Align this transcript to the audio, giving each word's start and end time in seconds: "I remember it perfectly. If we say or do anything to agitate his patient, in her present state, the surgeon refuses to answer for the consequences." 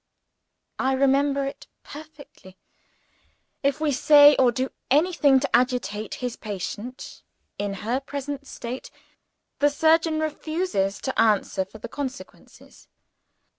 "I 0.79 0.93
remember 0.93 1.45
it 1.45 1.67
perfectly. 1.83 2.57
If 3.61 3.79
we 3.79 3.91
say 3.91 4.35
or 4.37 4.51
do 4.51 4.71
anything 4.89 5.39
to 5.41 5.55
agitate 5.55 6.15
his 6.15 6.35
patient, 6.35 7.21
in 7.59 7.75
her 7.85 7.99
present 7.99 8.47
state, 8.47 8.89
the 9.59 9.69
surgeon 9.69 10.19
refuses 10.19 10.99
to 11.01 11.21
answer 11.21 11.65
for 11.65 11.77
the 11.77 11.87
consequences." 11.87 12.87